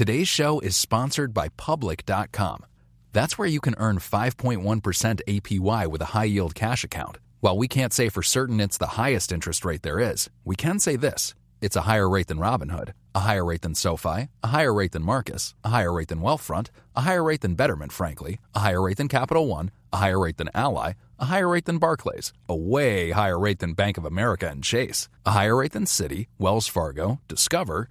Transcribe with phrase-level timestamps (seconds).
[0.00, 2.64] Today's show is sponsored by Public.com.
[3.12, 7.18] That's where you can earn 5.1% APY with a high yield cash account.
[7.40, 10.78] While we can't say for certain it's the highest interest rate there is, we can
[10.78, 14.72] say this it's a higher rate than Robinhood, a higher rate than SoFi, a higher
[14.72, 18.60] rate than Marcus, a higher rate than Wealthfront, a higher rate than Betterment, frankly, a
[18.60, 22.32] higher rate than Capital One, a higher rate than Ally, a higher rate than Barclays,
[22.48, 26.28] a way higher rate than Bank of America and Chase, a higher rate than Citi,
[26.38, 27.90] Wells Fargo, Discover,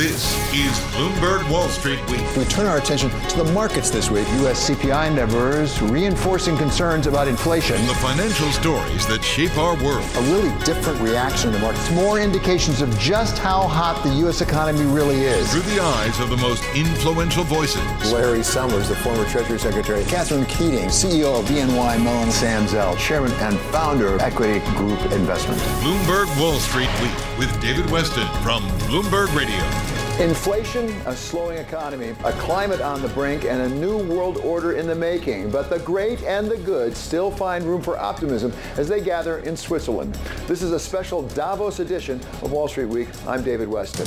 [0.00, 2.24] This is Bloomberg Wall Street Week.
[2.34, 4.26] We turn our attention to the markets this week.
[4.38, 4.70] U.S.
[4.70, 7.76] CPI numbers reinforcing concerns about inflation.
[7.86, 10.08] The financial stories that shape our world.
[10.16, 11.90] A really different reaction in the markets.
[11.90, 14.40] More indications of just how hot the U.S.
[14.40, 15.52] economy really is.
[15.52, 17.84] Through the eyes of the most influential voices.
[18.10, 20.02] Larry Summers, the former Treasury Secretary.
[20.04, 22.30] Catherine Keating, CEO of BNY Mellon.
[22.30, 25.60] Sam Zell, Chairman and founder of Equity Group Investment.
[25.82, 29.89] Bloomberg Wall Street Week with David Westin from Bloomberg Radio.
[30.20, 34.86] Inflation, a slowing economy, a climate on the brink, and a new world order in
[34.86, 35.50] the making.
[35.50, 39.56] But the great and the good still find room for optimism as they gather in
[39.56, 40.12] Switzerland.
[40.46, 43.08] This is a special Davos edition of Wall Street Week.
[43.26, 44.04] I'm David Westin.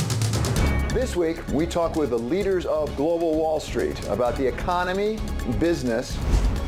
[0.94, 5.18] This week, we talk with the leaders of global Wall Street about the economy,
[5.60, 6.16] business,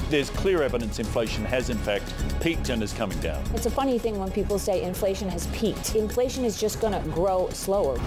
[0.09, 3.43] there's clear evidence inflation has in fact peaked and is coming down.
[3.55, 5.95] It's a funny thing when people say inflation has peaked.
[5.95, 7.99] Inflation is just going to grow slower.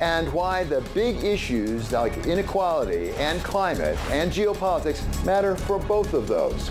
[0.00, 6.26] And why the big issues like inequality and climate and geopolitics matter for both of
[6.26, 6.70] those.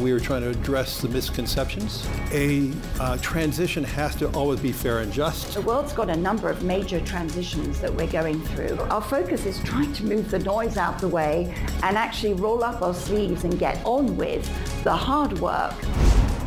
[0.00, 2.08] We are trying to address the misconceptions.
[2.32, 5.52] A uh, transition has to always be fair and just.
[5.52, 8.80] The world's got a number of major transitions that we're going through.
[8.88, 12.80] Our focus is trying to move the noise out the way and actually roll up
[12.80, 14.48] our sleeves and get on with
[14.84, 15.74] the hard work.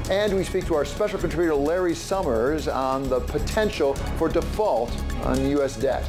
[0.10, 4.92] And we speak to our special contributor Larry Summers on the potential for default
[5.24, 5.78] on U.S.
[5.78, 6.04] debt.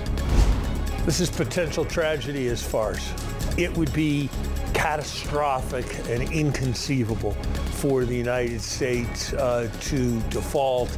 [1.05, 3.13] This is potential tragedy as farce.
[3.57, 4.29] It would be
[4.73, 7.33] catastrophic and inconceivable
[7.79, 10.91] for the United States uh, to default.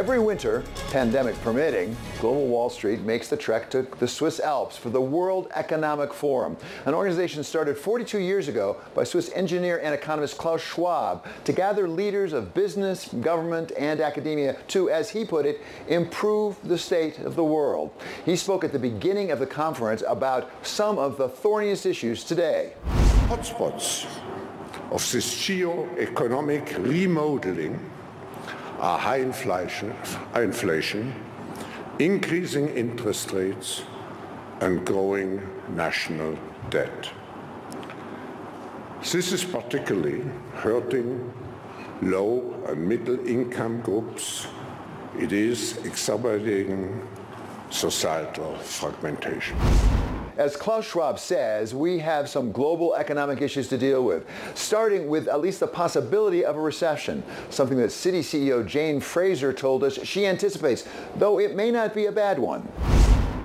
[0.00, 4.88] Every winter, pandemic permitting, Global Wall Street makes the trek to the Swiss Alps for
[4.88, 6.56] the World Economic Forum,
[6.86, 11.86] an organization started 42 years ago by Swiss engineer and economist Klaus Schwab to gather
[11.86, 17.36] leaders of business, government, and academia to, as he put it, improve the state of
[17.36, 17.92] the world.
[18.24, 22.72] He spoke at the beginning of the conference about some of the thorniest issues today.
[23.28, 24.06] Hotspots
[24.90, 27.78] of this geo-economic remodeling
[28.80, 29.94] are high inflation,
[30.34, 31.14] inflation,
[31.98, 33.82] increasing interest rates,
[34.60, 35.40] and growing
[35.74, 36.38] national
[36.70, 37.10] debt.
[39.00, 40.24] This is particularly
[40.54, 41.32] hurting
[42.00, 44.46] low and middle income groups.
[45.18, 47.06] It is exacerbating
[47.70, 49.56] societal fragmentation.
[50.40, 55.28] As Klaus Schwab says, we have some global economic issues to deal with, starting with
[55.28, 60.02] at least the possibility of a recession, something that Citi CEO Jane Fraser told us
[60.02, 62.66] she anticipates, though it may not be a bad one.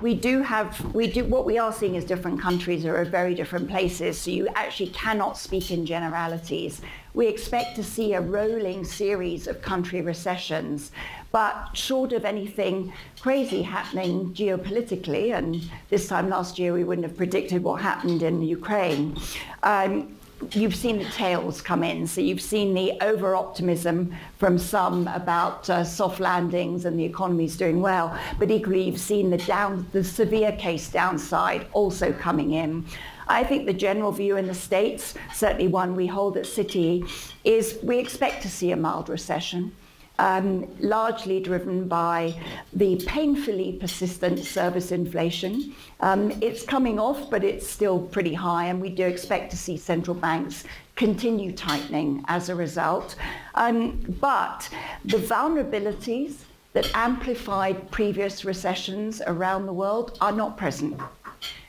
[0.00, 3.34] We do have we do what we are seeing is different countries are at very
[3.34, 6.80] different places so you actually cannot speak in generalities
[7.16, 10.92] we expect to see a rolling series of country recessions
[11.32, 17.16] but short of anything crazy happening geopolitically, and this time last year we wouldn't have
[17.16, 19.14] predicted what happened in Ukraine,
[19.62, 20.16] um,
[20.52, 22.06] you've seen the tails come in.
[22.06, 27.80] So you've seen the over-optimism from some about uh, soft landings and the economy's doing
[27.80, 32.86] well, but equally you've seen the down, the severe case downside also coming in.
[33.28, 37.08] I think the general view in the States, certainly one we hold at Citi,
[37.44, 39.72] is we expect to see a mild recession
[40.18, 42.34] um, largely driven by
[42.72, 45.74] the painfully persistent service inflation.
[46.00, 49.76] Um, it's coming off, but it's still pretty high, and we do expect to see
[49.76, 50.64] central banks
[50.94, 53.16] continue tightening as a result.
[53.54, 54.68] Um, but
[55.04, 60.98] the vulnerabilities that amplified previous recessions around the world are not present.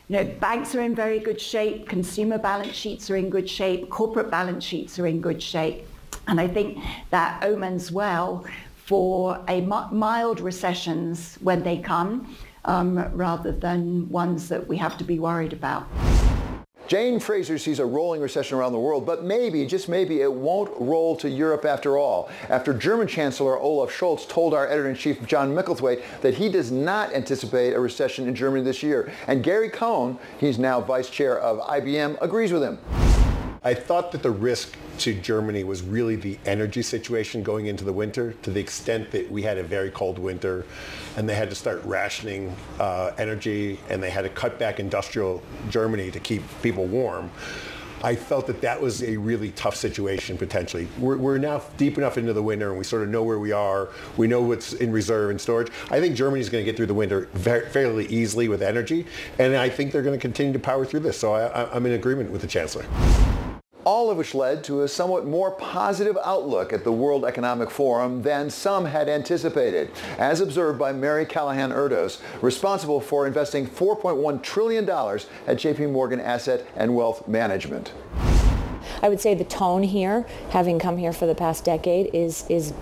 [0.09, 3.89] You know, banks are in very good shape, consumer balance sheets are in good shape,
[3.89, 5.85] corporate balance sheets are in good shape.
[6.27, 8.45] And I think that omens well
[8.85, 15.03] for a mild recessions when they come, um, rather than ones that we have to
[15.03, 15.85] be worried about.
[16.87, 20.71] Jane Fraser sees a rolling recession around the world, but maybe, just maybe, it won't
[20.79, 22.29] roll to Europe after all.
[22.47, 27.73] After German Chancellor Olaf Scholz told our editor-in-chief John Micklethwait that he does not anticipate
[27.73, 29.11] a recession in Germany this year.
[29.27, 32.79] And Gary Cohn, he's now vice chair of IBM, agrees with him.
[33.63, 37.93] I thought that the risk to Germany was really the energy situation going into the
[37.93, 40.65] winter to the extent that we had a very cold winter
[41.15, 45.41] and they had to start rationing uh, energy and they had to cut back industrial
[45.69, 47.31] Germany to keep people warm.
[48.03, 50.87] I felt that that was a really tough situation potentially.
[50.99, 53.51] We're, we're, now deep enough into the winter and we sort of know where we
[53.51, 53.89] are.
[54.17, 55.71] We know what's in reserve and storage.
[55.89, 59.07] I think Germany's going to get through the winter very, fairly easily with energy
[59.39, 61.19] and I think they're going to continue to power through this.
[61.19, 62.85] So I, I'm in agreement with the Chancellor
[63.87, 68.21] all of which led to a somewhat more positive outlook at the World Economic Forum
[68.21, 74.83] than some had anticipated, as observed by Mary Callahan Erdoes, responsible for investing $4.1 trillion
[74.83, 77.93] at JP Morgan Asset and Wealth Management.
[79.01, 82.73] I would say the tone here, having come here for the past decade, is is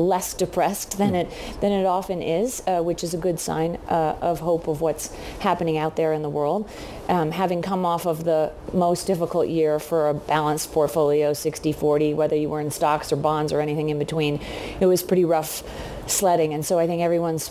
[0.00, 1.28] less depressed than it
[1.60, 5.14] than it often is, uh, which is a good sign uh, of hope of what's
[5.40, 6.68] happening out there in the world.
[7.08, 12.36] Um, having come off of the most difficult year for a balanced portfolio, 60-40, whether
[12.36, 14.40] you were in stocks or bonds or anything in between,
[14.80, 15.64] it was pretty rough
[16.06, 16.54] sledding.
[16.54, 17.50] And so I think everyone's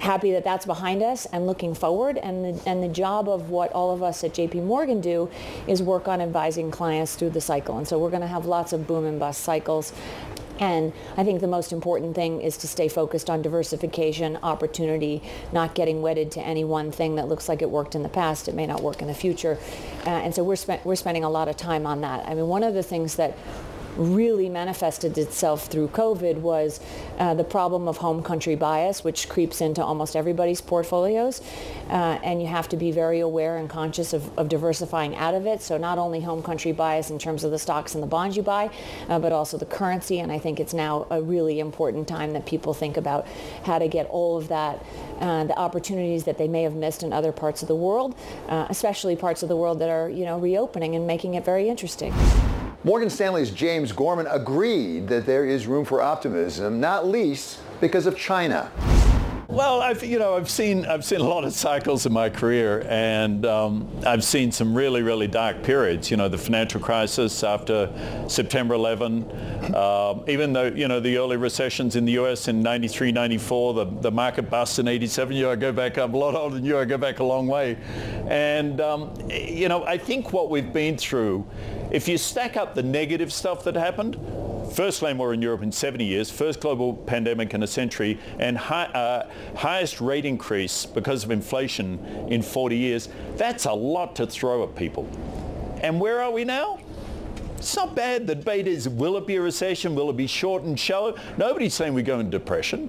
[0.00, 2.18] happy that that's behind us and looking forward.
[2.18, 5.30] And the, and the job of what all of us at JP Morgan do
[5.66, 7.78] is work on advising clients through the cycle.
[7.78, 9.92] And so we're going to have lots of boom and bust cycles.
[10.60, 15.22] And I think the most important thing is to stay focused on diversification, opportunity,
[15.52, 18.46] not getting wedded to any one thing that looks like it worked in the past.
[18.46, 19.58] It may not work in the future.
[20.06, 22.26] Uh, and so we're, spe- we're spending a lot of time on that.
[22.28, 23.36] I mean, one of the things that
[23.96, 26.80] really manifested itself through COVID was
[27.18, 31.40] uh, the problem of home country bias, which creeps into almost everybody's portfolios.
[31.88, 35.46] Uh, and you have to be very aware and conscious of, of, diversifying out of
[35.46, 35.60] it.
[35.60, 38.42] So not only home country bias in terms of the stocks and the bonds you
[38.42, 38.70] buy,
[39.08, 40.20] uh, but also the currency.
[40.20, 43.26] And I think it's now a really important time that people think about
[43.64, 44.84] how to get all of that,
[45.20, 48.14] uh, the opportunities that they may have missed in other parts of the world,
[48.48, 51.68] uh, especially parts of the world that are, you know, reopening and making it very
[51.68, 52.12] interesting.
[52.82, 58.16] Morgan Stanley's James Gorman agreed that there is room for optimism, not least because of
[58.16, 58.72] China.
[59.50, 62.86] Well, I've you know I've seen I've seen a lot of cycles in my career,
[62.88, 66.08] and um, I've seen some really really dark periods.
[66.08, 67.92] You know, the financial crisis after
[68.28, 69.24] September 11,
[69.74, 72.46] uh, even though you know the early recessions in the U.S.
[72.46, 75.34] in 93, 94, the the market bust in 87.
[75.36, 76.78] You know, I go back I'm a lot older than you.
[76.78, 77.76] I go back a long way,
[78.28, 81.44] and um, you know I think what we've been through
[81.90, 84.16] if you stack up the negative stuff that happened,
[84.70, 88.56] first land war in Europe in 70 years, first global pandemic in a century, and
[88.56, 91.98] high, uh, highest rate increase because of inflation
[92.28, 95.08] in 40 years, that's a lot to throw at people.
[95.82, 96.78] And where are we now?
[97.56, 98.26] It's not bad.
[98.26, 99.94] The debate is, will it be a recession?
[99.94, 101.14] Will it be short and shallow?
[101.36, 102.88] Nobody's saying we go into depression,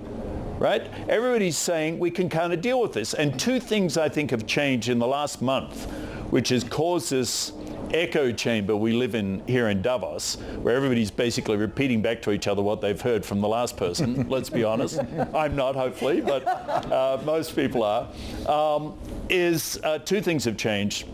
[0.59, 0.87] right?
[1.09, 3.13] Everybody's saying we can kind of deal with this.
[3.13, 5.85] And two things I think have changed in the last month,
[6.31, 7.51] which has caused this
[7.93, 12.47] echo chamber we live in here in Davos, where everybody's basically repeating back to each
[12.47, 14.27] other what they've heard from the last person.
[14.29, 14.99] let's be honest.
[15.33, 18.07] I'm not, hopefully, but uh, most people are.
[18.47, 18.97] Um,
[19.29, 21.07] is uh, two things have changed.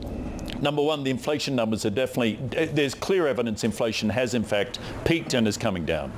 [0.61, 5.33] Number one, the inflation numbers are definitely, there's clear evidence inflation has in fact peaked
[5.33, 6.11] and is coming down,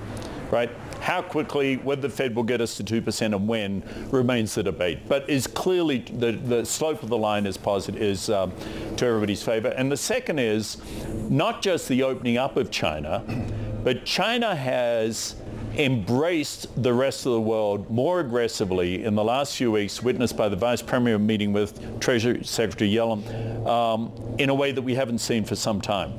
[0.51, 0.69] right?
[1.01, 5.07] How quickly, whether the Fed will get us to 2% and when remains the debate.
[5.07, 8.53] But is clearly the, the slope of the line is positive, is um,
[8.97, 9.69] to everybody's favor.
[9.69, 10.77] And the second is
[11.29, 13.23] not just the opening up of China,
[13.83, 15.35] but China has
[15.77, 20.49] embraced the rest of the world more aggressively in the last few weeks, witnessed by
[20.49, 25.19] the Vice Premier meeting with Treasury Secretary Yellen, um, in a way that we haven't
[25.19, 26.13] seen for some time.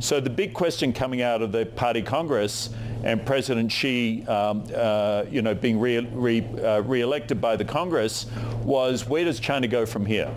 [0.00, 2.70] So the big question coming out of the Party Congress
[3.04, 8.26] and President Xi, um, uh, you know, being re- re- uh, re-elected by the Congress
[8.64, 10.34] was where does China go from here?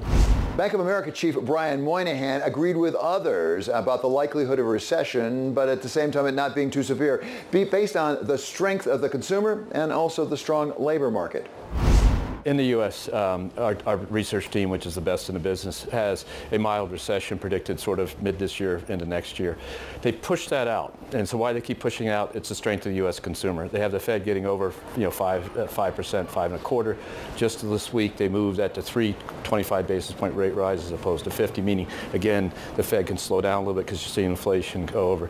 [0.57, 5.69] Bank of America Chief Brian Moynihan agreed with others about the likelihood of recession, but
[5.69, 9.07] at the same time it not being too severe, based on the strength of the
[9.07, 11.47] consumer and also the strong labor market
[12.47, 15.83] in the U.S., um, our, our, research team, which is the best in the business,
[15.83, 16.23] has
[16.53, 19.57] a mild recession predicted sort of mid this year into next year.
[20.01, 22.33] They push that out, and so why they keep pushing out?
[22.37, 23.19] It's the strength of the U.S.
[23.19, 23.67] consumer.
[23.67, 26.63] They have the Fed getting over, you know, five uh, five percent, five and a
[26.63, 26.95] quarter.
[27.35, 29.13] Just this week, they moved that to three
[29.43, 33.41] 25 basis point rate rise as opposed to 50, meaning again the Fed can slow
[33.41, 35.29] down a little bit because you're seeing inflation go over,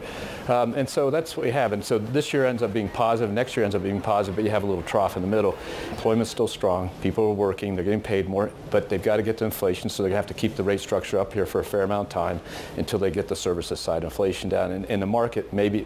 [0.49, 1.73] um, and so that's what we have.
[1.73, 4.43] And so this year ends up being positive, next year ends up being positive, but
[4.43, 5.57] you have a little trough in the middle.
[5.89, 9.37] Employment's still strong People are working, they're getting paid more, but they've got to get
[9.37, 11.59] to inflation, so they're going to have to keep the rate structure up here for
[11.59, 12.39] a fair amount of time
[12.77, 14.71] until they get the services side inflation down.
[14.71, 15.85] And, and the market may be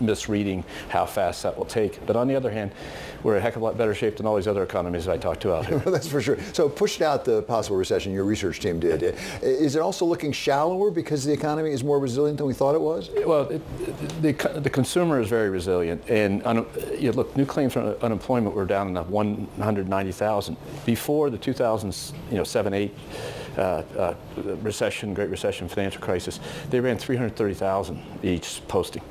[0.00, 2.04] misreading how fast that will take.
[2.06, 2.72] But on the other hand,
[3.22, 5.18] we're a heck of a lot better shape than all these other economies that I
[5.18, 5.78] talked to out here.
[5.86, 6.38] That's for sure.
[6.52, 9.02] So pushed out the possible recession, your research team did.
[9.42, 12.80] Is it also looking shallower because the economy is more resilient than we thought it
[12.80, 13.10] was?
[13.24, 16.08] Well, it, the, the consumer is very resilient.
[16.08, 16.66] And un,
[16.98, 22.94] you know, look, new claims for unemployment were down in 190,000 before the 2007 8
[23.56, 24.14] uh, uh,
[24.62, 26.40] recession, Great Recession, financial crisis,
[26.70, 29.02] they ran 330,000 each posting.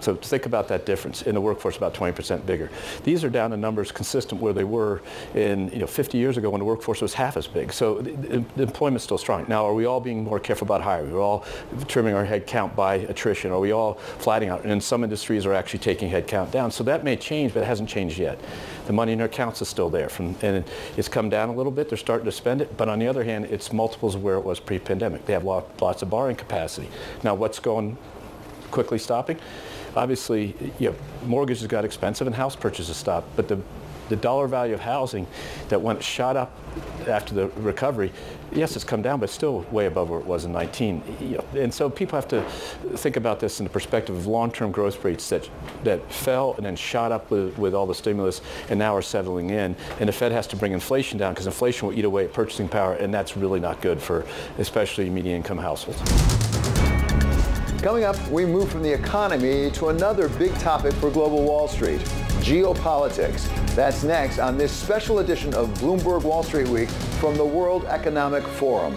[0.00, 1.22] So think about that difference.
[1.22, 2.70] In the workforce, about 20% bigger.
[3.04, 5.02] These are down to numbers consistent where they were
[5.34, 7.72] in you know 50 years ago when the workforce was half as big.
[7.72, 9.44] So the, the employment's still strong.
[9.48, 11.12] Now, are we all being more careful about hiring?
[11.12, 11.44] We're all
[11.86, 13.50] trimming our head count by attrition.
[13.50, 14.64] Are we all flattening out?
[14.64, 16.70] And some industries are actually taking head count down.
[16.70, 18.38] So that may change, but it hasn't changed yet.
[18.86, 20.64] The money in our accounts is still there, from, and
[20.96, 21.88] it's come down a little bit.
[21.90, 24.44] They're starting to spend it, but on the other hand, it's multiples of where it
[24.44, 25.26] was pre-pandemic.
[25.26, 26.88] They have lots of borrowing capacity.
[27.22, 27.98] Now, what's going
[28.70, 29.38] quickly stopping?
[29.96, 33.58] Obviously, you know, mortgages got expensive and house purchases stopped, but the
[34.08, 35.26] the dollar value of housing
[35.68, 36.56] that went shot up
[37.06, 38.12] after the recovery,
[38.52, 41.02] yes, it's come down, but still way above where it was in 19.
[41.20, 42.42] You know, and so people have to
[42.96, 45.48] think about this in the perspective of long-term growth rates that
[45.84, 49.50] that fell and then shot up with, with all the stimulus and now are settling
[49.50, 49.76] in.
[50.00, 52.68] And the Fed has to bring inflation down because inflation will eat away at purchasing
[52.68, 54.24] power, and that's really not good for
[54.58, 56.37] especially median-income households.
[57.88, 62.00] Coming up, we move from the economy to another big topic for global Wall Street,
[62.44, 63.48] geopolitics.
[63.74, 68.42] That's next on this special edition of Bloomberg Wall Street Week from the World Economic
[68.42, 68.94] Forum.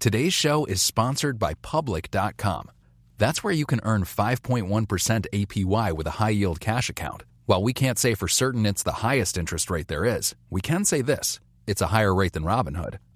[0.00, 2.70] Today's show is sponsored by Public.com.
[3.18, 7.24] That's where you can earn 5.1% APY with a high yield cash account.
[7.44, 10.86] While we can't say for certain it's the highest interest rate there is, we can
[10.86, 12.96] say this it's a higher rate than Robinhood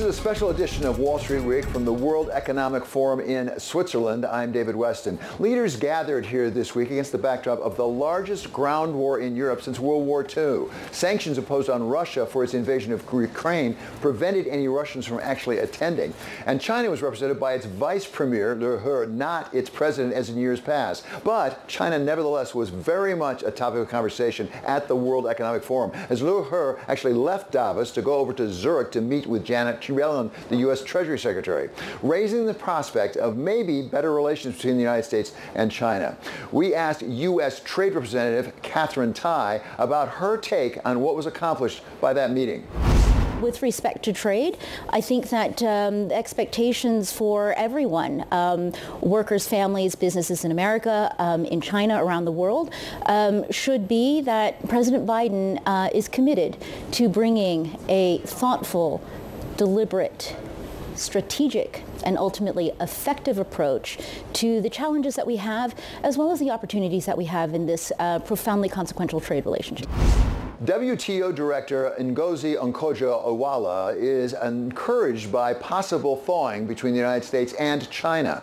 [0.00, 3.52] This is a special edition of Wall Street Week from the World Economic Forum in
[3.60, 4.24] Switzerland.
[4.24, 5.18] I'm David Westin.
[5.38, 9.60] Leaders gathered here this week against the backdrop of the largest ground war in Europe
[9.60, 10.74] since World War II.
[10.90, 16.14] Sanctions imposed on Russia for its invasion of Ukraine prevented any Russians from actually attending.
[16.46, 20.38] And China was represented by its vice premier, Liu He, not its president as in
[20.38, 21.04] years past.
[21.24, 25.92] But China nevertheless was very much a topic of conversation at the World Economic Forum
[26.08, 29.89] as Liu He actually left Davos to go over to Zurich to meet with Janet
[29.90, 30.82] Yellen, the U.S.
[30.82, 31.70] Treasury Secretary,
[32.02, 36.16] raising the prospect of maybe better relations between the United States and China.
[36.52, 37.60] We asked U.S.
[37.60, 42.66] Trade Representative Katherine Tai about her take on what was accomplished by that meeting
[43.40, 44.56] with respect to trade,
[44.90, 51.60] I think that um, expectations for everyone, um, workers, families, businesses in America, um, in
[51.60, 52.72] China, around the world,
[53.06, 56.56] um, should be that President Biden uh, is committed
[56.92, 59.02] to bringing a thoughtful,
[59.60, 60.34] deliberate,
[60.94, 63.98] strategic, and ultimately effective approach
[64.32, 67.66] to the challenges that we have, as well as the opportunities that we have in
[67.66, 69.86] this uh, profoundly consequential trade relationship.
[70.64, 78.42] WTO Director Ngozi Okonjo-Iweala is encouraged by possible thawing between the United States and China.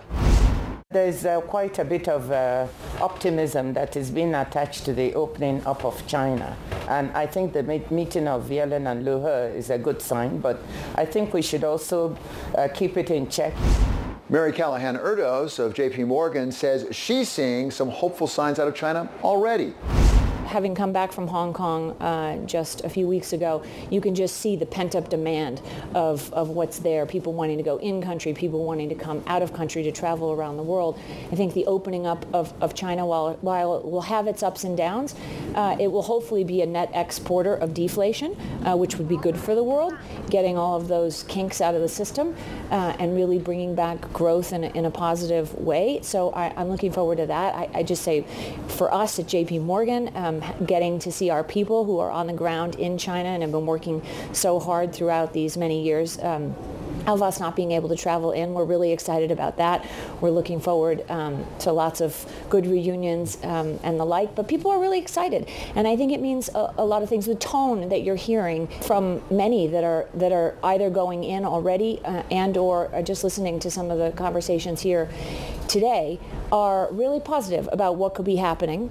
[0.89, 2.65] There's uh, quite a bit of uh,
[3.01, 6.55] optimism that is being attached to the opening up of China.
[6.87, 10.39] And I think the meet- meeting of Yellen and Liu He is a good sign,
[10.39, 10.61] but
[10.95, 12.17] I think we should also
[12.57, 13.53] uh, keep it in check.
[14.29, 19.09] Mary Callahan Erdoes of JP Morgan says she's seeing some hopeful signs out of China
[19.25, 19.73] already
[20.47, 24.37] having come back from Hong Kong uh, just a few weeks ago, you can just
[24.37, 25.61] see the pent-up demand
[25.93, 27.05] of, of what's there.
[27.05, 30.31] People wanting to go in country, people wanting to come out of country to travel
[30.31, 30.99] around the world.
[31.31, 34.63] I think the opening up of, of China, while, while it will have its ups
[34.63, 35.15] and downs,
[35.55, 38.35] uh, it will hopefully be a net exporter of deflation,
[38.65, 39.93] uh, which would be good for the world,
[40.29, 42.35] getting all of those kinks out of the system
[42.71, 45.99] uh, and really bringing back growth in a, in a positive way.
[46.01, 47.55] So I, am looking forward to that.
[47.55, 48.25] I, I, just say
[48.67, 52.33] for us at JP Morgan, um, getting to see our people who are on the
[52.33, 54.01] ground in China and have been working
[54.33, 56.19] so hard throughout these many years.
[56.21, 56.55] Um,
[57.07, 58.53] of us not being able to travel in.
[58.53, 59.85] We're really excited about that.
[60.19, 64.71] We're looking forward um, to lots of good reunions um, and the like, but people
[64.71, 65.47] are really excited.
[65.75, 67.25] And I think it means a, a, lot of things.
[67.25, 72.01] The tone that you're hearing from many that are, that are either going in already
[72.03, 75.09] uh, and or just listening to some of the conversations here
[75.69, 76.19] today
[76.51, 78.89] are really positive about what could be happening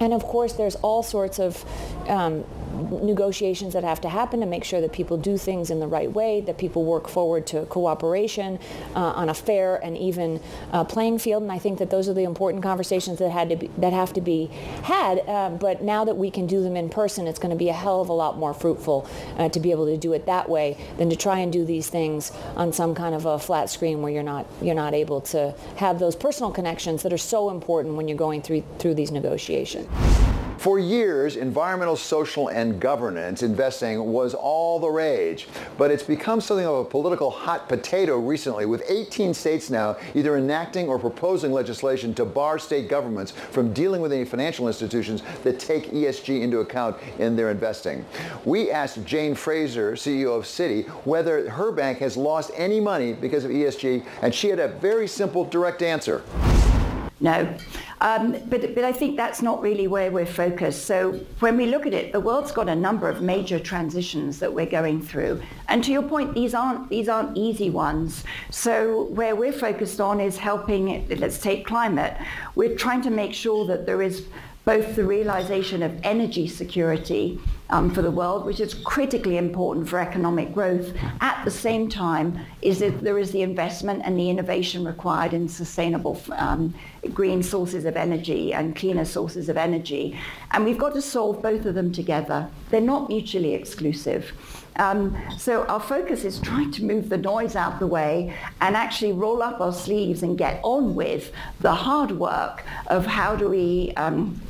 [0.00, 1.64] and of course, there's all sorts of
[2.08, 2.44] um,
[2.78, 6.12] negotiations that have to happen to make sure that people do things in the right
[6.12, 8.58] way, that people work forward to cooperation
[8.94, 10.40] uh, on a fair and even
[10.72, 11.42] uh, playing field.
[11.42, 14.12] And I think that those are the important conversations that had to be, that have
[14.14, 14.46] to be
[14.82, 15.20] had.
[15.26, 17.74] Uh, but now that we can do them in person, it's going to be a
[17.74, 20.76] hell of a lot more fruitful uh, to be able to do it that way
[20.96, 24.12] than to try and do these things on some kind of a flat screen where
[24.12, 28.08] you're not you're not able to have those personal connections that are so important when
[28.08, 29.88] you're going through through these negotiations.
[30.58, 35.46] For years, environmental, social, and governance investing was all the rage,
[35.78, 40.36] but it's become something of a political hot potato recently, with 18 states now either
[40.36, 45.60] enacting or proposing legislation to bar state governments from dealing with any financial institutions that
[45.60, 48.04] take ESG into account in their investing.
[48.44, 53.44] We asked Jane Fraser, CEO of Citi, whether her bank has lost any money because
[53.44, 56.24] of ESG, and she had a very simple, direct answer.
[57.20, 57.52] No.
[58.00, 60.84] Um, but, but I think that's not really where we're focused.
[60.84, 64.52] So when we look at it, the world's got a number of major transitions that
[64.52, 65.42] we're going through.
[65.68, 68.22] And to your point, these aren't, these aren't easy ones.
[68.50, 72.16] So where we're focused on is helping, let's take climate.
[72.54, 74.26] We're trying to make sure that there is
[74.68, 79.98] both the realization of energy security um, for the world, which is critically important for
[79.98, 80.92] economic growth.
[81.22, 85.48] At the same time, is that there is the investment and the innovation required in
[85.48, 86.74] sustainable um,
[87.14, 90.18] green sources of energy and cleaner sources of energy.
[90.50, 92.50] And we've got to solve both of them together.
[92.68, 94.34] They're not mutually exclusive.
[94.76, 99.12] Um, so our focus is trying to move the noise out the way and actually
[99.12, 103.92] roll up our sleeves and get on with the hard work of how do we
[103.96, 104.40] um,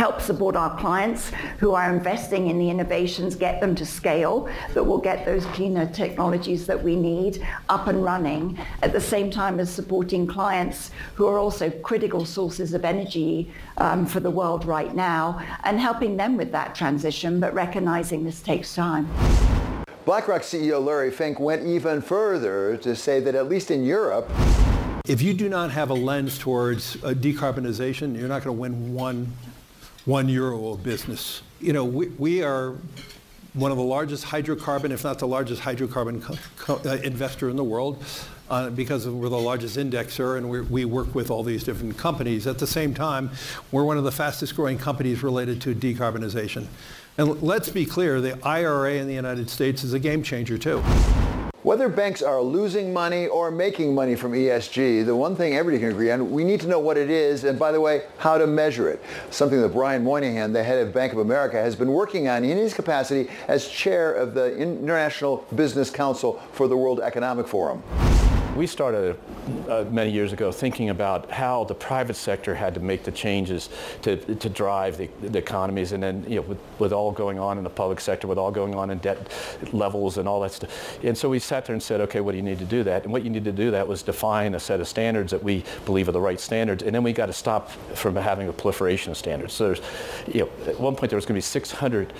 [0.00, 4.82] help support our clients who are investing in the innovations, get them to scale, that
[4.82, 9.60] will get those cleaner technologies that we need up and running, at the same time
[9.60, 14.94] as supporting clients who are also critical sources of energy um, for the world right
[14.94, 19.06] now, and helping them with that transition, but recognizing this takes time.
[20.06, 24.30] BlackRock CEO Larry Fink went even further to say that at least in Europe,
[25.06, 28.94] if you do not have a lens towards uh, decarbonization, you're not going to win
[28.94, 29.30] one,
[30.04, 31.42] one euro of business.
[31.60, 32.74] You know, we, we are
[33.54, 38.02] one of the largest hydrocarbon, if not the largest hydrocarbon uh, investor in the world.
[38.48, 42.48] Uh, because we're the largest indexer and we work with all these different companies.
[42.48, 43.30] At the same time,
[43.70, 46.66] we're one of the fastest growing companies related to decarbonization.
[47.16, 50.82] And let's be clear, the IRA in the United States is a game changer too.
[51.62, 55.90] Whether banks are losing money or making money from ESG, the one thing everybody can
[55.90, 58.46] agree on, we need to know what it is and, by the way, how to
[58.46, 59.04] measure it.
[59.28, 62.56] Something that Brian Moynihan, the head of Bank of America, has been working on in
[62.56, 67.82] his capacity as chair of the International Business Council for the World Economic Forum.
[68.56, 69.16] We started
[69.68, 73.68] uh, many years ago thinking about how the private sector had to make the changes
[74.02, 77.58] to, to drive the, the economies and then, you know, with, with all going on
[77.58, 79.32] in the public sector, with all going on in debt
[79.72, 80.98] levels and all that stuff.
[81.04, 83.04] And so we sat there and said, okay, what do you need to do that?
[83.04, 85.64] And what you need to do that was define a set of standards that we
[85.84, 86.82] believe are the right standards.
[86.82, 89.54] And then we got to stop from having a proliferation of standards.
[89.54, 89.80] So there's,
[90.26, 92.12] you know, at one point there was going to be 600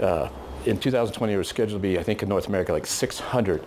[0.00, 0.28] uh,
[0.64, 3.64] in 2020, there was scheduled to be, I think, in North America, like 600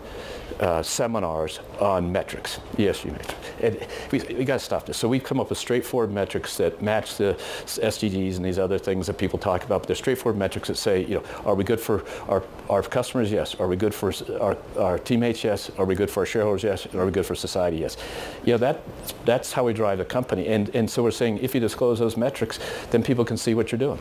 [0.62, 3.36] uh, seminars on metrics, ESG metrics.
[3.62, 4.98] And we, we got to stop this.
[4.98, 7.34] So we've come up with straightforward metrics that match the
[7.66, 9.82] SDGs and these other things that people talk about.
[9.82, 13.32] But they're straightforward metrics that say, you know, are we good for our, our customers?
[13.32, 13.56] Yes.
[13.56, 15.44] Are we good for our, our teammates?
[15.44, 15.72] Yes.
[15.78, 16.64] Are we good for our shareholders?
[16.64, 16.86] Yes.
[16.86, 17.78] And are we good for society?
[17.78, 17.98] Yes.
[18.46, 18.82] You know, that,
[19.26, 20.48] that's how we drive the company.
[20.48, 22.60] And, and so we're saying if you disclose those metrics,
[22.92, 24.00] then people can see what you're doing.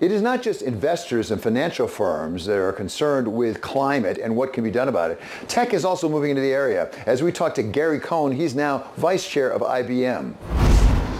[0.00, 4.52] It is not just investors and financial firms that are concerned with climate and what
[4.52, 5.20] can be done about it.
[5.46, 6.90] Tech is also moving into the area.
[7.06, 10.63] As we talk to Gary Cohn, he's now vice chair of IBM.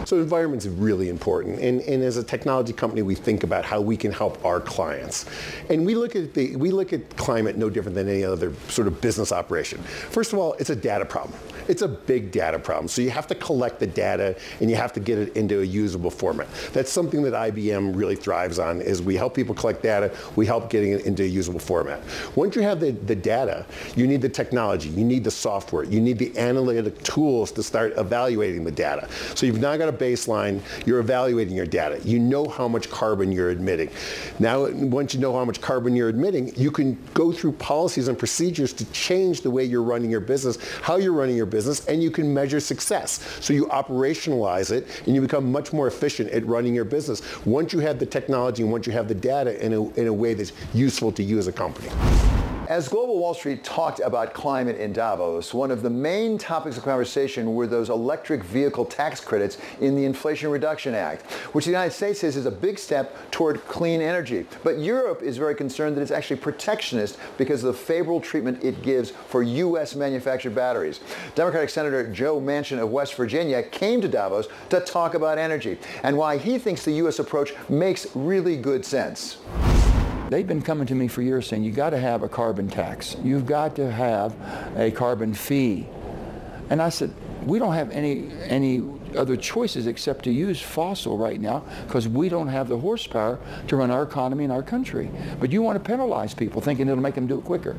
[0.07, 1.61] So environment is really important.
[1.61, 5.27] And, and as a technology company, we think about how we can help our clients.
[5.71, 8.87] And we look at the we look at climate no different than any other sort
[8.87, 9.83] of business operation.
[9.83, 11.39] First of all, it's a data problem.
[11.67, 12.89] It's a big data problem.
[12.89, 15.65] So you have to collect the data and you have to get it into a
[15.65, 16.49] usable format.
[16.73, 20.69] That's something that IBM really thrives on is we help people collect data, we help
[20.69, 22.03] getting it into a usable format.
[22.35, 23.65] Once you have the, the data,
[23.97, 27.95] you need the technology, you need the software, you need the analytic tools to start
[27.97, 29.09] evaluating the data.
[29.35, 32.01] So you've now got a baseline, you're evaluating your data.
[32.05, 33.91] You know how much carbon you're emitting.
[34.39, 38.19] Now, once you know how much carbon you're emitting, you can go through policies and
[38.19, 42.03] procedures to change the way you're running your business, how you're running your business, and
[42.03, 43.21] you can measure success.
[43.41, 47.73] So you operationalize it and you become much more efficient at running your business once
[47.73, 50.35] you have the technology and once you have the data in a, in a way
[50.35, 51.89] that's useful to you as a company.
[52.69, 56.83] As Global Wall Street talked about climate in Davos, one of the main topics of
[56.83, 61.91] conversation were those electric vehicle tax credits in the Inflation Reduction Act, which the United
[61.91, 64.47] States says is a big step toward clean energy.
[64.63, 68.81] But Europe is very concerned that it's actually protectionist because of the favorable treatment it
[68.81, 69.95] gives for U.S.
[69.95, 71.01] manufactured batteries.
[71.35, 76.17] Democratic Senator Joe Manchin of West Virginia came to Davos to talk about energy and
[76.17, 77.19] why he thinks the U.S.
[77.19, 79.37] approach makes really good sense.
[80.31, 83.17] They've been coming to me for years saying, you got to have a carbon tax.
[83.23, 84.35] You've got to have
[84.77, 85.87] a carbon fee.
[86.71, 87.13] And I said,
[87.45, 88.83] we don't have any, any
[89.17, 93.77] other choices except to use fossil right now because we don't have the horsepower to
[93.77, 95.11] run our economy in our country.
[95.39, 97.77] But you want to penalize people thinking it'll make them do it quicker.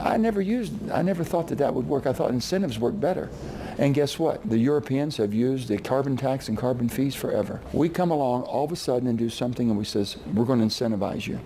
[0.00, 2.06] I never used, I never thought that that would work.
[2.06, 3.30] I thought incentives work better.
[3.78, 4.48] And guess what?
[4.48, 7.60] The Europeans have used the carbon tax and carbon fees forever.
[7.72, 10.60] We come along all of a sudden and do something and we says, we're going
[10.60, 11.40] to incentivize you.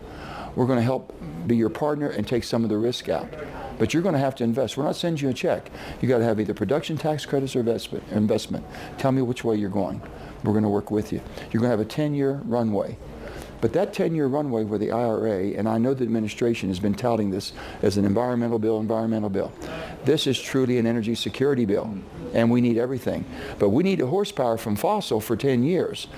[0.57, 1.15] We're going to help
[1.47, 3.29] be your partner and take some of the risk out.
[3.79, 4.77] But you're going to have to invest.
[4.77, 5.71] We're not sending you a check.
[6.01, 8.65] You got to have either production tax credits or investment.
[8.99, 10.03] Tell me which way you're going.
[10.45, 11.21] We're going to work with you.
[11.51, 12.97] You're going to have a 10-year runway.
[13.61, 17.31] But that 10-year runway where the IRA, and I know the administration has been touting
[17.31, 19.53] this as an environmental bill, environmental bill.
[20.05, 21.95] This is truly an energy security bill,
[22.33, 23.25] and we need everything.
[23.59, 26.09] But we need a horsepower from fossil for 10 years.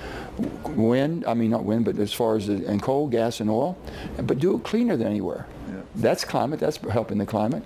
[0.64, 3.76] Wind, I mean not wind, but as far as the, and coal, gas, and oil,
[4.22, 5.46] but do it cleaner than anywhere.
[5.68, 5.80] Yeah.
[5.96, 6.60] That's climate.
[6.60, 7.62] That's helping the climate.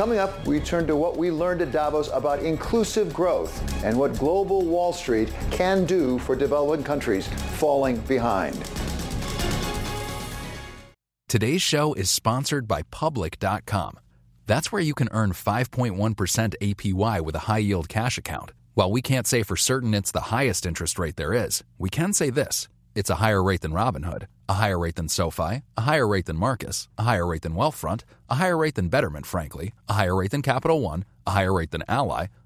[0.00, 4.16] Coming up, we turn to what we learned at Davos about inclusive growth and what
[4.18, 7.28] global Wall Street can do for developing countries
[7.60, 8.56] falling behind.
[11.28, 13.98] Today's show is sponsored by Public.com.
[14.46, 18.52] That's where you can earn 5.1% APY with a high yield cash account.
[18.74, 22.14] While we can't say for certain it's the highest interest rate there is, we can
[22.14, 26.08] say this it's a higher rate than Robinhood, a higher rate than SoFi, a higher
[26.08, 29.92] rate than Marcus, a higher rate than Wealthfront, a higher rate than Betterment, frankly, a
[29.92, 32.26] higher rate than Capital One, a higher rate than Ally,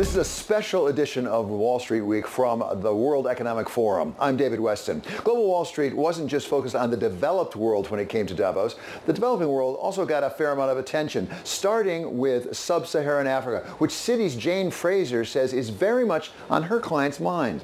[0.00, 4.14] This is a special edition of Wall Street Week from the World Economic Forum.
[4.18, 5.02] I'm David Westin.
[5.24, 8.76] Global Wall Street wasn't just focused on the developed world when it came to Davos.
[9.04, 13.90] The developing world also got a fair amount of attention, starting with sub-Saharan Africa, which
[13.90, 17.62] Citi's Jane Fraser says is very much on her client's mind.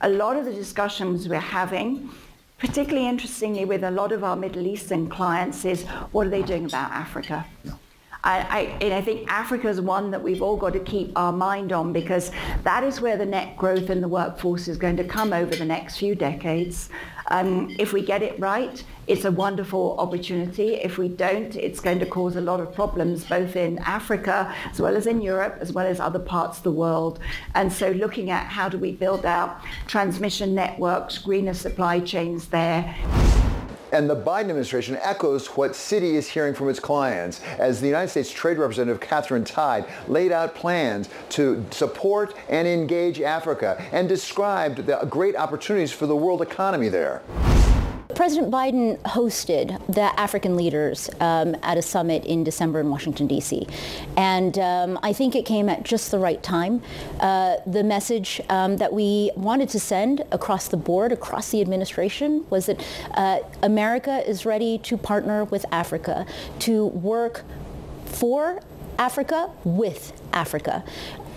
[0.00, 2.10] A lot of the discussions we're having
[2.58, 6.64] particularly interestingly with a lot of our Middle Eastern clients is what are they doing
[6.64, 7.46] about Africa?
[8.24, 11.32] I, I, and I think Africa is one that we've all got to keep our
[11.32, 12.30] mind on because
[12.62, 15.64] that is where the net growth in the workforce is going to come over the
[15.64, 16.88] next few decades.
[17.28, 20.74] Um, if we get it right, it's a wonderful opportunity.
[20.74, 24.80] If we don't, it's going to cause a lot of problems both in Africa as
[24.80, 27.18] well as in Europe as well as other parts of the world.
[27.54, 32.94] And so looking at how do we build out transmission networks, greener supply chains there.
[33.92, 38.08] And the Biden administration echoes what Citi is hearing from its clients as the United
[38.08, 44.86] States Trade Representative Katherine Tai laid out plans to support and engage Africa and described
[44.86, 47.20] the great opportunities for the world economy there.
[48.14, 53.66] President Biden hosted the African leaders um, at a summit in December in Washington, D.C.
[54.16, 56.82] And um, I think it came at just the right time.
[57.20, 62.44] Uh, the message um, that we wanted to send across the board, across the administration,
[62.50, 66.26] was that uh, America is ready to partner with Africa,
[66.60, 67.44] to work
[68.04, 68.60] for
[68.98, 70.84] Africa with Africa.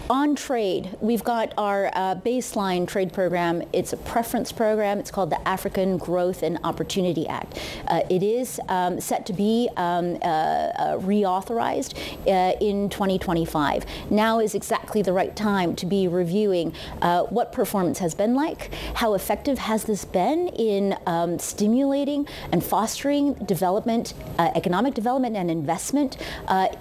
[0.07, 3.63] On trade, we've got our uh, baseline trade program.
[3.73, 4.99] It's a preference program.
[4.99, 7.59] It's called the African Growth and Opportunity Act.
[7.87, 13.87] Uh, it is um, set to be um, uh, uh reauthorized uh, in 2025.
[14.11, 18.71] Now is exactly the right time to be reviewing uh, what performance has been like,
[18.93, 26.17] how effective has this been in um, stimulating and fostering development, economic development and investment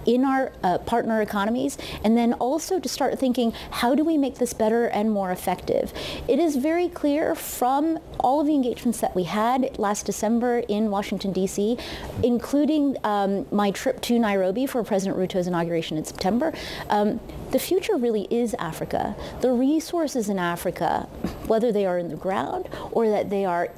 [0.05, 0.51] in our
[0.85, 5.11] partner economies, and then also to start thinking, how do we make this better and
[5.11, 5.93] more effective?
[6.27, 10.89] It is very clear from all of the engagements that we had last December in
[10.89, 11.77] Washington, D.C.,
[12.23, 16.53] including um, my trip to Nairobi for President Ruto's inauguration in September,
[16.89, 17.19] um,
[17.51, 19.15] the future really is Africa.
[19.41, 21.07] The resources in Africa,
[21.47, 23.69] whether they are in the ground or that they are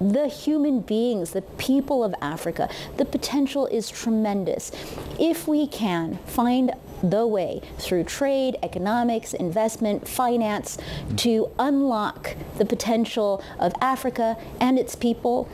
[0.00, 4.72] the human beings, the people of Africa, the potential is tremendous.
[5.18, 10.78] If we can find the way through trade, economics, investment, finance
[11.16, 15.48] to unlock the potential of Africa and its people.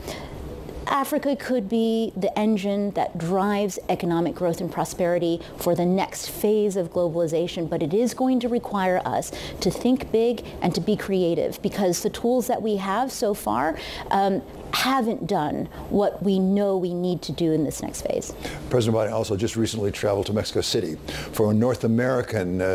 [0.87, 6.75] Africa could be the engine that drives economic growth and prosperity for the next phase
[6.75, 10.95] of globalization, but it is going to require us to think big and to be
[10.95, 13.77] creative because the tools that we have so far
[14.11, 14.41] um,
[14.73, 18.33] haven't done what we know we need to do in this next phase.
[18.69, 20.97] President Biden also just recently traveled to Mexico City
[21.31, 22.65] for a North American uh,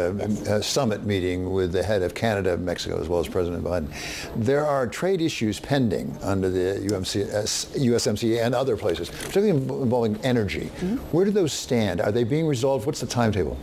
[0.48, 3.88] uh, summit meeting with the head of Canada, Mexico, as well as President Biden.
[4.36, 10.70] There are trade issues pending under the UMCS, USMCA and other places, particularly involving energy.
[10.76, 10.96] Mm-hmm.
[11.16, 12.00] Where do those stand?
[12.00, 12.86] Are they being resolved?
[12.86, 13.56] What's the timetable?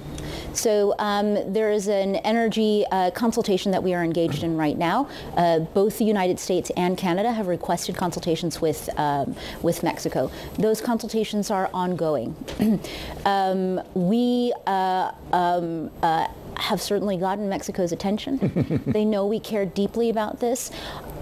[0.54, 5.08] So um, there is an energy uh, consultation that we are engaged in right now.
[5.36, 10.32] Uh, both the United States and Canada have requested consultations with um, with Mexico.
[10.58, 12.36] Those consultations are ongoing.
[13.25, 16.28] um, we uh, um, uh,
[16.60, 18.82] have certainly gotten Mexico's attention.
[18.88, 20.71] they know we care deeply about this.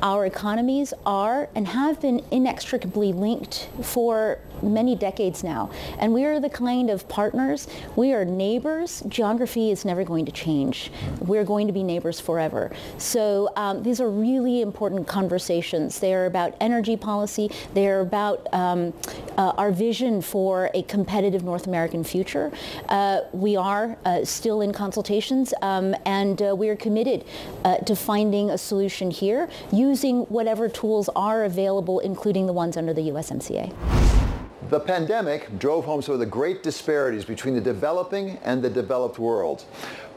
[0.02, 5.70] Our economies are and have been inextricably linked for many decades now.
[6.00, 9.04] And we are the kind of partners, we are neighbors.
[9.08, 10.92] Geography is never going to change.
[11.20, 12.72] We're going to be neighbors forever.
[12.98, 16.00] So um, these are really important conversations.
[16.00, 17.52] They are about energy policy.
[17.74, 18.94] They are about um,
[19.38, 22.52] uh, our vision for a competitive North American future.
[22.90, 27.24] Uh, we are uh, still in consultations um, and uh, we are committed
[27.64, 32.94] uh, to finding a solution here using whatever tools are available, including the ones under
[32.94, 34.27] the USMCA.
[34.70, 39.18] The pandemic drove home some of the great disparities between the developing and the developed
[39.18, 39.64] world.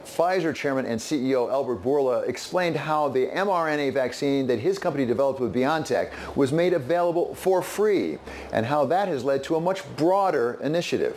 [0.05, 5.39] Pfizer chairman and CEO Albert Bourla explained how the mRNA vaccine that his company developed
[5.39, 8.19] with BioNTech was made available for free
[8.53, 11.17] and how that has led to a much broader initiative.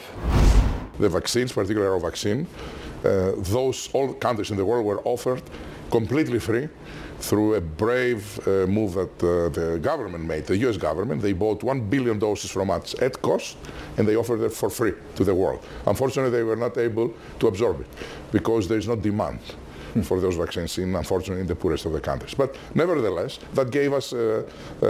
[1.00, 2.46] The vaccines, particularly our vaccine,
[3.04, 5.42] uh, those all countries in the world were offered
[5.90, 6.70] completely free
[7.24, 11.22] through a brave uh, move that uh, the government made, the US government.
[11.22, 13.58] They bought 1 billion doses from us at cost
[13.98, 15.64] and they offered it for free to the world.
[15.88, 17.88] Unfortunately, they were not able to absorb it
[18.32, 19.40] because there is no demand
[20.04, 22.34] for those vaccines in, unfortunately, in the poorest of the countries.
[22.34, 24.44] But nevertheless, that gave us uh,
[24.82, 24.86] uh,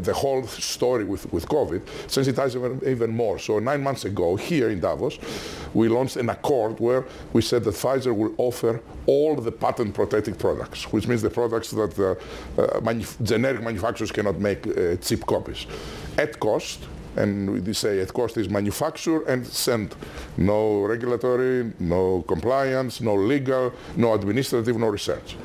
[0.00, 3.38] the whole story with, with COVID, sensitized even, even more.
[3.38, 5.18] So nine months ago, here in Davos,
[5.74, 10.38] we launched an accord where we said that Pfizer will offer all the patent protected
[10.38, 15.24] products, which means the products that the uh, manuf generic manufacturers cannot make uh, cheap
[15.26, 15.66] copies,
[16.18, 16.80] at cost
[17.16, 19.94] and we say at cost is manufacture and send.
[20.36, 25.36] No regulatory, no compliance, no legal, no administrative, no research.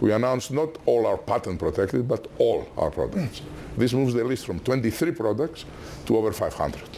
[0.00, 3.42] We announced not all our patent protected, but all our products.
[3.76, 5.64] This moves the list from 23 products
[6.06, 6.97] to over 500.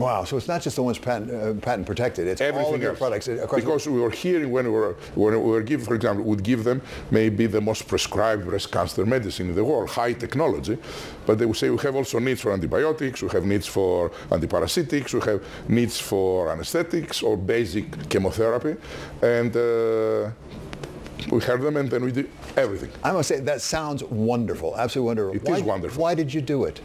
[0.00, 2.80] Wow, so it's not just the ones patent, uh, patent protected, it's Everything all of
[2.80, 2.98] your else.
[2.98, 3.28] products.
[3.28, 6.64] Because we were hearing when we were, when we were giving, for example, would give
[6.64, 10.78] them maybe the most prescribed breast cancer medicine in the world, high technology,
[11.26, 15.12] but they would say we have also needs for antibiotics, we have needs for antiparasitics,
[15.12, 18.76] we have needs for anesthetics or basic chemotherapy,
[19.20, 20.30] and uh,
[21.30, 22.90] we heard them and then we did everything.
[23.04, 25.36] I must say, that sounds wonderful, absolutely wonderful.
[25.36, 26.02] It why, is wonderful.
[26.02, 26.80] Why did you do it?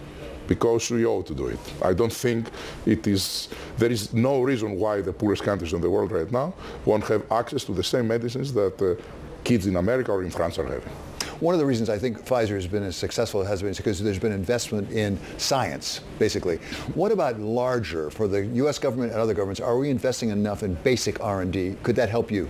[0.48, 1.60] Because we ought to do it.
[1.82, 2.50] I don't think
[2.86, 6.54] it is, there is no reason why the poorest countries in the world right now
[6.86, 9.02] won't have access to the same medicines that uh,
[9.44, 10.92] kids in America or in France are having.
[11.40, 13.72] One of the reasons I think Pfizer has been as successful as it has been
[13.72, 16.58] is because there's been investment in science, basically.
[16.94, 18.80] What about larger for the U.S.
[18.80, 19.60] government and other governments?
[19.60, 21.76] Are we investing enough in basic R&D?
[21.84, 22.50] Could that help you?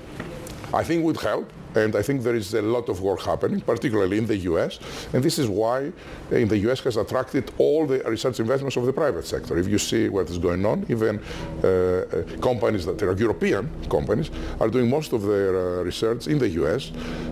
[0.72, 1.52] I think would help.
[1.76, 4.80] And I think there is a lot of work happening, particularly in the US.
[5.14, 5.92] And this is why
[6.32, 9.58] uh, in the US has attracted all the research investments of the private sector.
[9.58, 14.70] If you see what is going on, even uh, companies that are European companies are
[14.70, 16.92] doing most of their uh, research in the US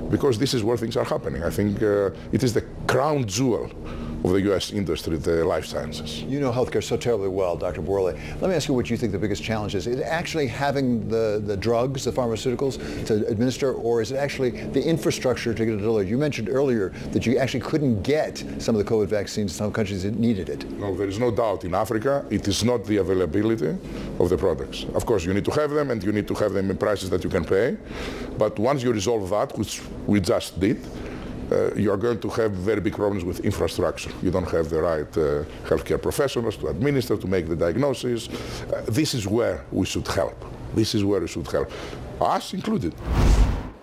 [0.10, 1.43] because this is where things are happening.
[1.43, 3.69] I think uh, it is the crown jewel
[4.23, 4.71] of the U.S.
[4.71, 6.21] industry, the life sciences.
[6.23, 7.81] You know healthcare so terribly well, Dr.
[7.81, 8.17] Bourla.
[8.41, 9.88] Let me ask you what you think the biggest challenge is.
[9.88, 14.51] Is it actually having the, the drugs, the pharmaceuticals to administer, or is it actually
[14.51, 16.07] the infrastructure to get it delivered?
[16.07, 19.71] You mentioned earlier that you actually couldn't get some of the COVID vaccines in some
[19.71, 20.69] countries that needed it.
[20.71, 23.77] No, there is no doubt in Africa it is not the availability
[24.19, 24.86] of the products.
[24.93, 27.09] Of course, you need to have them and you need to have them in prices
[27.09, 27.77] that you can pay.
[28.38, 30.79] But once you resolve that, which we just did,
[31.51, 34.12] uh, you are going to have very big problems with infrastructure.
[34.21, 38.29] You don't have the right uh, healthcare professionals to administer, to make the diagnosis.
[38.29, 40.38] Uh, this is where we should help.
[40.73, 41.71] This is where we should help,
[42.19, 42.93] us included.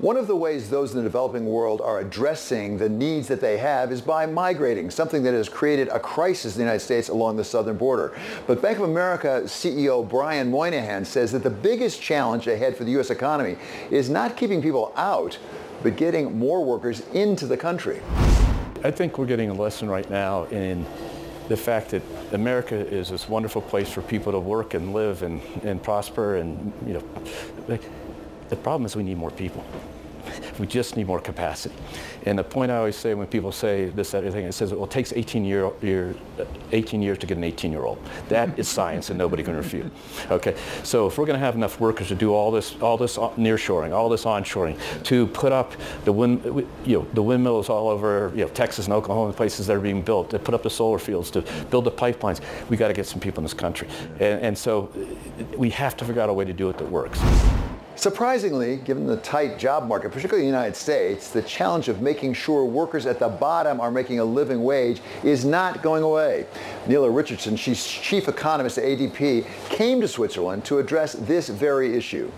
[0.00, 3.58] One of the ways those in the developing world are addressing the needs that they
[3.58, 7.36] have is by migrating, something that has created a crisis in the United States along
[7.36, 8.16] the southern border.
[8.46, 12.92] But Bank of America CEO Brian Moynihan says that the biggest challenge ahead for the
[12.92, 13.10] U.S.
[13.10, 13.58] economy
[13.90, 15.38] is not keeping people out,
[15.82, 18.00] but getting more workers into the country.
[18.82, 20.86] I think we're getting a lesson right now in
[21.48, 25.42] the fact that America is this wonderful place for people to work and live and,
[25.62, 27.78] and prosper and, you know,
[28.48, 29.64] the problem is we need more people.
[30.58, 31.74] We just need more capacity.
[32.26, 34.84] And the point I always say when people say this, that, everything, it says, well,
[34.84, 36.14] it takes 18, year, year,
[36.72, 37.98] 18 years to get an 18-year-old.
[38.28, 39.90] That is science, and nobody can refute.
[40.30, 43.16] Okay, so if we're going to have enough workers to do all this, all this
[43.16, 45.72] nearshoring, all this onshoring, to put up
[46.04, 46.44] the wind,
[46.84, 50.02] you know, the windmills all over, you know, Texas and Oklahoma, places that are being
[50.02, 53.06] built, to put up the solar fields, to build the pipelines, we got to get
[53.06, 53.88] some people in this country.
[54.14, 54.92] And, and so
[55.56, 57.20] we have to figure out a way to do it that works.
[58.00, 62.32] Surprisingly, given the tight job market, particularly in the United States, the challenge of making
[62.32, 66.46] sure workers at the bottom are making a living wage is not going away.
[66.86, 72.32] Nela Richardson, she's chief economist at ADP, came to Switzerland to address this very issue.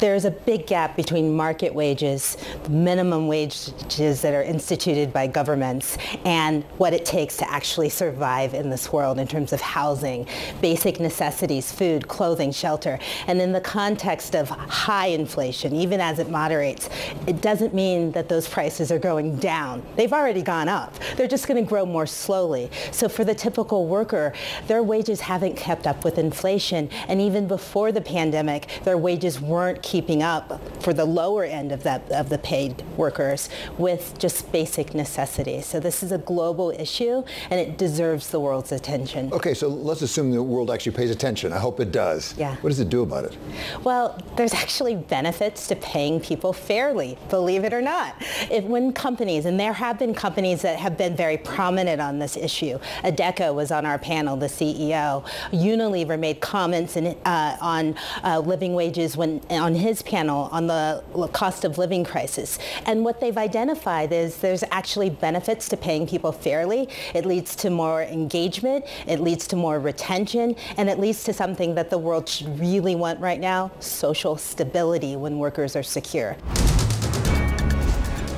[0.00, 2.38] There's a big gap between market wages,
[2.70, 8.70] minimum wages that are instituted by governments, and what it takes to actually survive in
[8.70, 10.26] this world in terms of housing,
[10.62, 12.98] basic necessities, food, clothing, shelter.
[13.26, 16.88] And in the context of high inflation, even as it moderates,
[17.26, 19.82] it doesn't mean that those prices are going down.
[19.96, 20.94] They've already gone up.
[21.16, 22.70] They're just going to grow more slowly.
[22.90, 24.32] So for the typical worker,
[24.66, 26.88] their wages haven't kept up with inflation.
[27.06, 31.82] And even before the pandemic, their wages weren't keeping up for the lower end of
[31.82, 35.66] that of the paid workers with just basic necessities.
[35.66, 39.32] So this is a global issue and it deserves the world's attention.
[39.32, 41.52] Okay, so let's assume the world actually pays attention.
[41.52, 42.36] I hope it does.
[42.38, 42.54] Yeah.
[42.60, 43.36] What does it do about it?
[43.82, 48.14] Well, there's actually benefits to paying people fairly, believe it or not.
[48.48, 52.36] If when companies, and there have been companies that have been very prominent on this
[52.36, 52.78] issue.
[53.02, 55.26] Adecco was on our panel, the CEO.
[55.50, 61.02] Unilever made comments in, uh, on uh, living wages when on his panel on the
[61.32, 62.58] cost of living crisis.
[62.86, 66.88] And what they've identified is there's actually benefits to paying people fairly.
[67.14, 71.74] It leads to more engagement, it leads to more retention, and it leads to something
[71.74, 76.36] that the world should really want right now, social stability when workers are secure.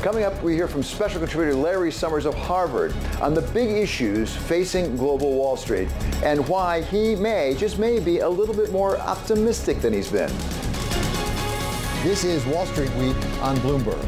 [0.03, 4.35] Coming up, we hear from special contributor Larry Summers of Harvard on the big issues
[4.35, 5.89] facing global Wall Street
[6.25, 10.33] and why he may, just may be a little bit more optimistic than he's been.
[12.03, 14.03] This is Wall Street Week on Bloomberg.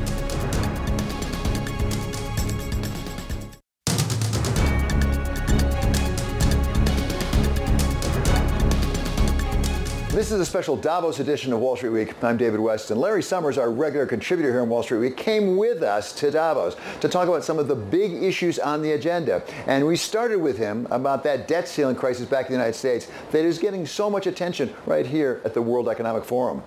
[10.10, 12.24] This is a special Davos edition of Wall Street Week.
[12.24, 15.56] I'm David Westin, and Larry Summers, our regular contributor here in Wall Street Week, came
[15.56, 19.44] with us to Davos to talk about some of the big issues on the agenda.
[19.68, 23.06] And we started with him about that debt ceiling crisis back in the United States
[23.30, 26.64] that is getting so much attention right here at the World Economic Forum.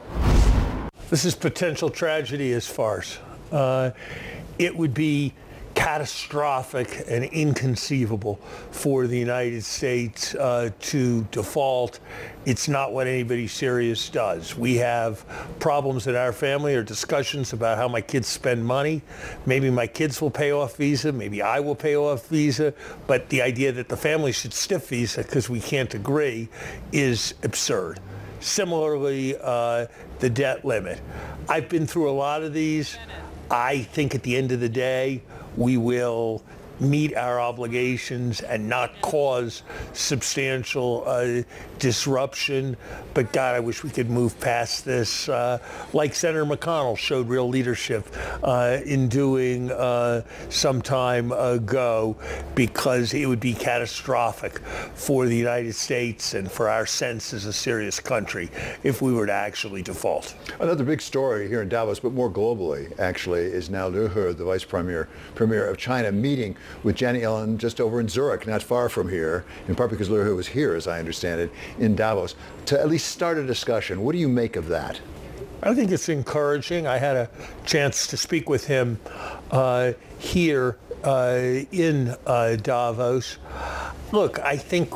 [1.10, 3.18] This is potential tragedy as farce.
[3.49, 3.91] Uh,
[4.60, 5.34] it would be
[5.74, 8.36] catastrophic and inconceivable
[8.72, 12.01] for the United States uh, to default.
[12.45, 14.58] It's not what anybody serious does.
[14.58, 15.24] We have
[15.60, 19.01] problems in our family or discussions about how my kids spend money.
[19.45, 21.14] Maybe my kids will pay off Visa.
[21.14, 22.74] Maybe I will pay off Visa.
[23.05, 26.49] But the idea that the family should stiff Visa because we can't agree
[26.91, 28.01] is absurd.
[28.39, 29.88] Similarly, uh,
[30.19, 30.99] the debt limit.
[31.49, 32.97] I've been through a lot of these.
[33.49, 35.21] I think at the end of the day,
[35.55, 36.43] we will
[36.80, 39.63] meet our obligations and not cause
[39.93, 41.41] substantial uh,
[41.80, 42.78] disruption.
[43.13, 45.59] But God, I wish we could move past this, uh,
[45.93, 48.07] like Senator McConnell showed real leadership
[48.43, 52.15] uh, in doing uh, some time ago,
[52.55, 54.59] because it would be catastrophic
[54.93, 58.49] for the United States and for our sense as a serious country
[58.84, 60.36] if we were to actually default.
[60.59, 64.45] Another big story here in Davos, but more globally, actually, is now Liu He, the
[64.45, 68.89] vice premier, premier of China, meeting with Janet Yellen just over in Zurich, not far
[68.89, 72.80] from here, in part because Liu was here, as I understand it, in Davos, to
[72.80, 74.01] at least start a discussion.
[74.01, 74.99] What do you make of that?
[75.63, 76.86] I think it's encouraging.
[76.86, 77.30] I had a
[77.65, 78.99] chance to speak with him
[79.49, 83.38] uh, here uh, in uh, Davos.
[84.11, 84.91] Look, I think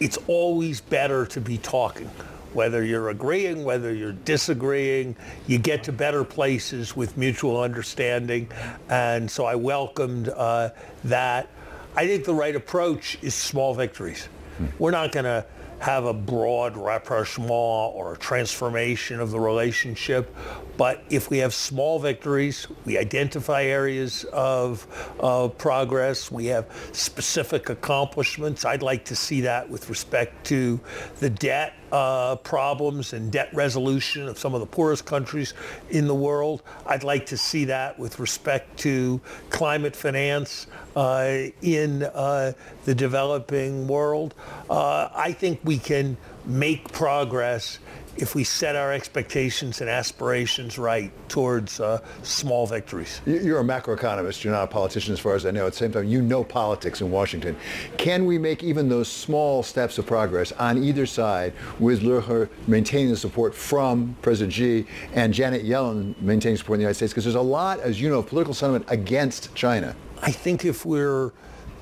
[0.00, 2.10] it's always better to be talking.
[2.54, 8.48] Whether you're agreeing, whether you're disagreeing, you get to better places with mutual understanding.
[8.88, 10.70] And so I welcomed uh,
[11.04, 11.48] that.
[11.96, 14.28] I think the right approach is small victories.
[14.58, 14.66] Hmm.
[14.78, 15.44] We're not going to
[15.84, 20.34] have a broad rapprochement or a transformation of the relationship.
[20.78, 24.88] But if we have small victories, we identify areas of
[25.58, 28.64] progress, we have specific accomplishments.
[28.64, 30.80] I'd like to see that with respect to
[31.20, 35.52] the debt uh, problems and debt resolution of some of the poorest countries
[35.90, 36.62] in the world.
[36.86, 39.20] I'd like to see that with respect to
[39.50, 40.66] climate finance
[40.96, 42.52] in uh,
[42.84, 44.34] the developing world.
[44.70, 46.16] Uh, I think we can
[46.46, 47.78] make progress
[48.16, 53.20] if we set our expectations and aspirations right towards uh, small victories.
[53.26, 54.44] You're a macroeconomist.
[54.44, 55.66] You're not a politician as far as I know.
[55.66, 57.56] At the same time, you know politics in Washington.
[57.96, 63.10] Can we make even those small steps of progress on either side with Liu maintaining
[63.10, 67.12] the support from President Xi and Janet Yellen maintaining support in the United States?
[67.12, 69.96] Because there's a lot, as you know, of political sentiment against China.
[70.24, 71.32] I think if we're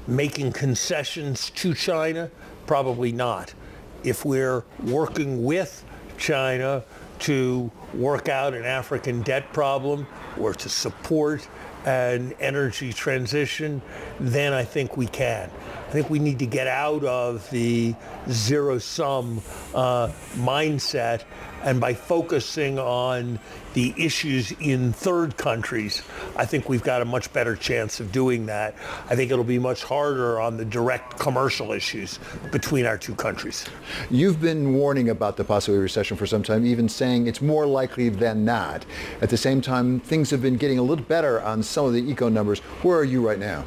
[0.09, 2.28] making concessions to China,
[2.66, 3.55] probably not.
[4.03, 5.84] If we're working with
[6.18, 6.82] China
[7.20, 10.09] to work out an African debt problem
[10.40, 11.49] or to support
[11.84, 13.80] an energy transition,
[14.18, 15.49] then I think we can.
[15.93, 17.95] I think we need to get out of the
[18.30, 19.43] zero sum
[19.74, 21.24] uh, mindset
[21.64, 23.38] and by focusing on
[23.74, 26.03] the issues in third countries,
[26.34, 28.74] I think we've got a much better chance of doing that.
[29.11, 32.18] I think it'll be much harder on the direct commercial issues
[32.51, 33.66] between our two countries.
[34.11, 37.66] You've been warning about the possibility of recession for some time, even saying it's more
[37.66, 38.86] likely than not.
[39.20, 42.01] At the same time, things have been getting a little better on some of the
[42.01, 42.61] eco numbers.
[42.80, 43.66] Where are you right now?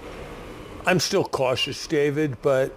[0.88, 2.71] I'm still cautious, David, but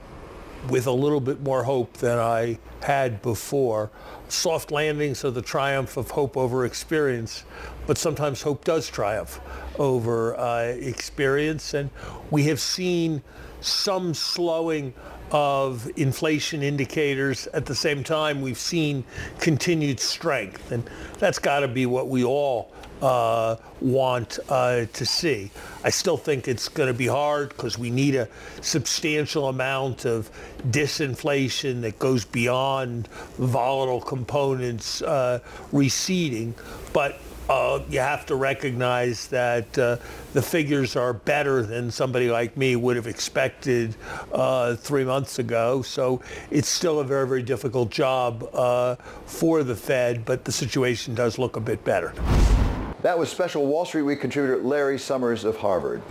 [0.71, 3.91] with a little bit more hope than I had before.
[4.29, 7.45] Soft landings are the triumph of hope over experience,
[7.87, 9.41] but sometimes hope does triumph
[9.79, 11.75] over uh, experience.
[11.75, 11.91] And
[12.31, 13.23] we have seen
[13.61, 14.95] some slowing
[15.31, 17.47] of inflation indicators.
[17.49, 19.05] At the same time, we've seen
[19.39, 20.73] continued strength.
[20.73, 20.89] And
[21.19, 22.73] that's got to be what we all
[23.03, 25.51] uh, want uh, to see.
[25.85, 28.29] I still think it's going to be hard because we need a
[28.61, 30.31] substantial amount of
[30.71, 33.07] disinflation that goes beyond
[33.39, 35.41] volatile components uh,
[35.73, 36.55] receding.
[36.93, 39.97] But uh, you have to recognize that uh,
[40.35, 43.97] the figures are better than somebody like me would have expected
[44.33, 45.81] uh, three months ago.
[45.81, 46.21] So
[46.51, 48.51] it's still a very, very difficult job
[49.25, 52.13] for the Fed, but the situation does look a bit better.
[53.03, 56.03] That was special Wall Street Week contributor Larry Summers of Harvard.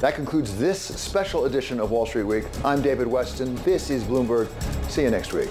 [0.00, 2.44] That concludes this special edition of Wall Street Week.
[2.64, 3.62] I'm David Westin.
[3.62, 4.48] This is Bloomberg.
[4.90, 5.48] See you next week.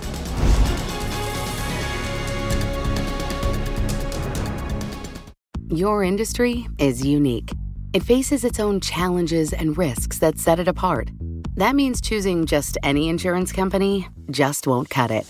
[5.70, 7.54] Your industry is unique.
[7.94, 11.10] It faces its own challenges and risks that set it apart.
[11.56, 15.26] That means choosing just any insurance company just won't cut it.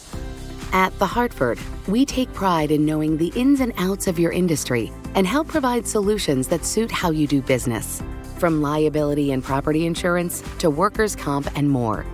[0.71, 4.91] At The Hartford, we take pride in knowing the ins and outs of your industry
[5.15, 8.01] and help provide solutions that suit how you do business,
[8.37, 12.05] from liability and property insurance to workers' comp and more.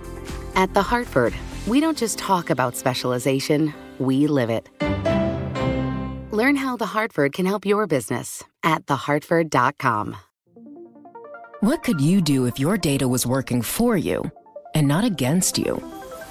[0.56, 1.34] At The Hartford,
[1.68, 4.70] we don't just talk about specialization, we live it.
[6.32, 10.18] Learn how The Hartford can help your business at thehartford.com.
[11.62, 14.30] What could you do if your data was working for you
[14.74, 15.82] and not against you?